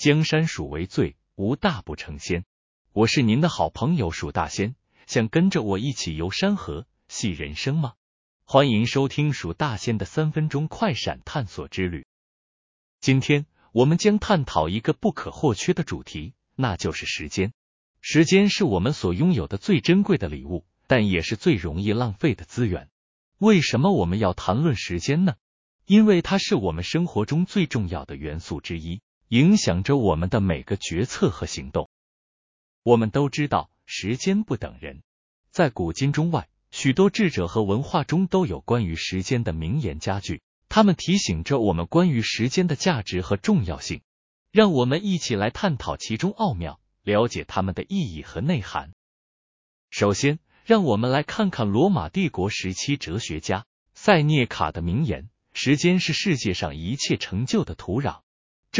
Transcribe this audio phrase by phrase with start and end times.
[0.00, 2.46] 江山属为最，无大不成仙。
[2.94, 4.74] 我是您的好朋友蜀大仙，
[5.06, 7.92] 想跟着我一起游山河、戏人生吗？
[8.44, 12.06] 欢迎收听蜀大仙的三分钟快闪探索之旅。
[12.98, 17.52] 今天我们将探讨一个不可或缺的主题，那就是时间。
[18.00, 22.88] 时间是我们所拥有的最珍贵的礼物，但也是最容易浪费的资源。
[23.36, 25.34] 为什么我们要谈论时间呢？
[25.84, 31.88] 因为它是我们生活中最重要的元素之一，影响着我们的每个决策和行动。
[32.82, 35.04] 我们都知道，时间不等人，
[35.52, 44.00] 在古今中外，许多智者和文化中都有关于时间的名言佳句，他们提醒着我们关于时间的价值和重要性。
[44.50, 48.90] 让我们一起来探讨其中奥妙，了解它们的意义和内涵。
[49.90, 55.30] 首先，让我们来看看罗马帝国时期哲学家塞涅卡的名言。
[55.52, 58.22] 时间是世界上一切成就的土壤，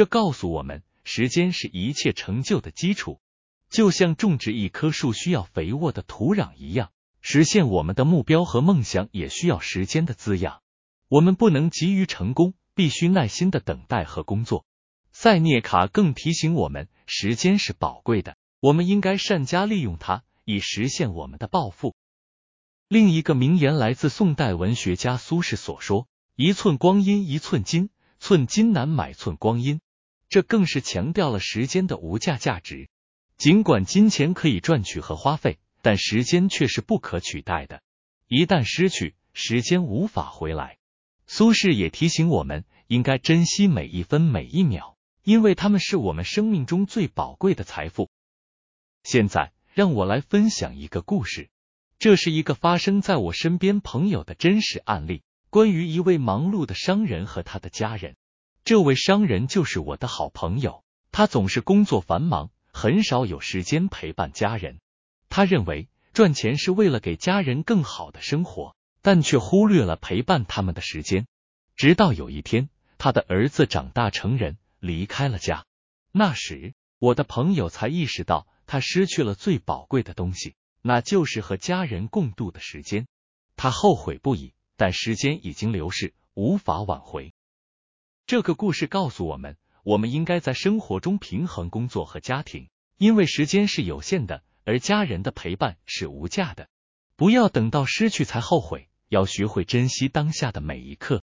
[0.01, 3.21] 这告诉我们，时间是一切成就的基础。
[3.69, 10.63] 就像种植一棵树需要肥沃的土壤一样，实现我们的目标和梦想也需要时间的滋养。
[11.09, 14.65] 我们不能急于成功，必须耐心的等待和工作。
[15.13, 21.95] 塞涅卡更提醒我们，时间是宝贵的，我们应该善加利用它，以实现我们的抱负。
[22.89, 26.09] 另一个名言来自宋代文学家苏轼所说。
[26.37, 29.83] 一寸光阴一寸金，寸金难买寸光阴。
[30.31, 32.89] 这更是强调了时间的无价价值。
[33.37, 37.83] 尽管金钱可以赚取和花费，但时间却是不可取代的。
[38.29, 40.79] 一旦失去，时间无法回来。
[41.27, 48.09] 苏轼也提醒我们，应该珍惜每一分每一秒，因为他们是我们生命中最宝贵的财富。
[49.03, 51.51] 现在，让我来分享一个故事。
[51.99, 55.23] 这是一个发生在我身边朋友的真实案例。
[55.51, 58.17] 关于一位忙碌的商人和他的家人，
[58.65, 60.85] 这位商人就是我的好朋友。
[61.13, 64.81] 他总是工作繁忙，很少有时间陪伴家人。
[65.29, 71.27] 他认为赚钱是为了给家人更好的生活，但却忽略了陪伴他们的时间。
[71.75, 72.69] 直到有一天，
[72.99, 75.65] 他的儿子长大成人，离开了家。
[76.13, 83.07] 那时，我的朋友才意识到，他失去了最宝贵的东西，那就是和家人共度的时间。
[83.57, 84.53] 他后悔不已。
[84.77, 87.30] 但时间已经流逝，无法挽回。
[88.31, 96.69] 这个故事告诉我们，我们应该在生活中平衡工作和家庭，因为时间是有限的，而家人的陪伴是无价的。
[97.17, 101.25] 不要等到失去才后悔，要学会珍惜当下的每一刻。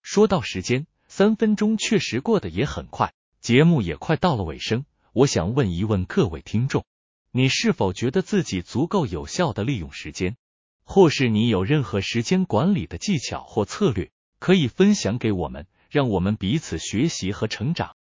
[0.00, 3.12] 说到时间，三分钟确实过得也很快，
[3.42, 4.86] 节目也快到了尾声。
[5.12, 6.86] 我想问一问各位听众，
[7.30, 10.38] 你是否觉得自己足够有效的利用时间？
[10.82, 17.96] 或是你有任何时间管理的技巧或策略，可以分享给我们，让我们彼此学习和成长。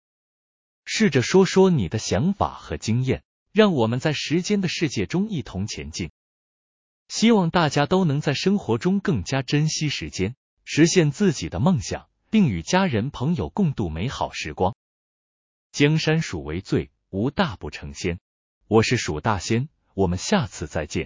[0.84, 3.22] 试着说说你的想法和经验，
[3.52, 6.10] 让我们在时间的世界中一同前进。
[7.08, 10.34] 希望大家都能在生活中更加珍惜时间，
[10.64, 14.74] 实现自己的梦想，并与家人朋友共度美好时光。
[15.70, 18.18] 江山属为最，无大不成仙。
[18.66, 21.00] 我是蜀大仙，我们下次再见。